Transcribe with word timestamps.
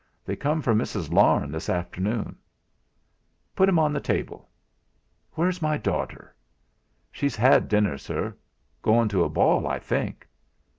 They 0.25 0.35
come 0.35 0.63
from 0.63 0.79
Mrs. 0.79 1.11
Larne, 1.13 1.51
this 1.51 1.69
afternoon." 1.69 2.35
"Put 3.55 3.69
'em 3.69 3.77
on 3.77 3.93
the 3.93 3.99
table. 3.99 4.49
Where's 5.33 5.61
my 5.61 5.77
daughter?" 5.77 6.33
"She's 7.11 7.35
had 7.35 7.67
dinner, 7.67 7.99
sir; 7.99 8.35
goin' 8.81 9.09
to 9.09 9.23
a 9.23 9.29
ball, 9.29 9.67
I 9.67 9.77
think." 9.77 10.27